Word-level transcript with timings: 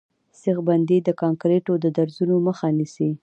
سیخ 0.39 0.57
بندي 0.67 0.97
د 1.01 1.09
کانکریټو 1.21 1.73
د 1.83 1.85
درزونو 1.97 2.35
مخه 2.47 2.67
نیسي 2.77 3.09